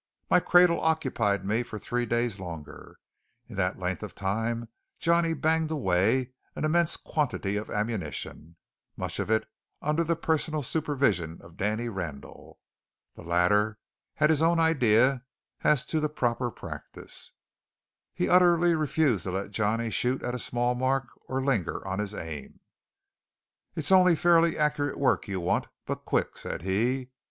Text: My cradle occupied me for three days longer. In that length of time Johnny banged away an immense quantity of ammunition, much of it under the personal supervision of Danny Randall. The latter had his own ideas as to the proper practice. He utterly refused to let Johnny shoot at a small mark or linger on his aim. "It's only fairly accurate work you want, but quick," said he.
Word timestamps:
My 0.31 0.39
cradle 0.39 0.81
occupied 0.81 1.45
me 1.45 1.61
for 1.61 1.77
three 1.77 2.07
days 2.07 2.39
longer. 2.39 2.97
In 3.47 3.55
that 3.57 3.77
length 3.77 4.01
of 4.01 4.15
time 4.15 4.67
Johnny 4.97 5.35
banged 5.35 5.69
away 5.69 6.31
an 6.55 6.65
immense 6.65 6.97
quantity 6.97 7.55
of 7.55 7.69
ammunition, 7.69 8.55
much 8.97 9.19
of 9.19 9.29
it 9.29 9.47
under 9.79 10.03
the 10.03 10.15
personal 10.15 10.63
supervision 10.63 11.37
of 11.43 11.55
Danny 11.55 11.87
Randall. 11.87 12.59
The 13.13 13.21
latter 13.21 13.77
had 14.15 14.31
his 14.31 14.41
own 14.41 14.59
ideas 14.59 15.19
as 15.63 15.85
to 15.85 15.99
the 15.99 16.09
proper 16.09 16.49
practice. 16.49 17.33
He 18.15 18.27
utterly 18.27 18.73
refused 18.73 19.25
to 19.25 19.31
let 19.31 19.51
Johnny 19.51 19.91
shoot 19.91 20.23
at 20.23 20.33
a 20.33 20.39
small 20.39 20.73
mark 20.73 21.09
or 21.29 21.45
linger 21.45 21.87
on 21.87 21.99
his 21.99 22.15
aim. 22.15 22.59
"It's 23.75 23.91
only 23.91 24.15
fairly 24.15 24.57
accurate 24.57 24.97
work 24.97 25.27
you 25.27 25.39
want, 25.41 25.67
but 25.85 26.05
quick," 26.05 26.37
said 26.39 26.63
he. 26.63 27.11